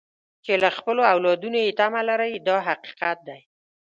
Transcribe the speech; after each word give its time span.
چې 0.45 0.53
له 0.63 0.69
خپلو 0.77 1.01
اولادونو 1.13 1.57
یې 1.65 1.77
تمه 1.79 2.01
لرئ 2.09 2.33
دا 2.47 2.55
حقیقت 2.67 3.17
دی. 3.27 3.39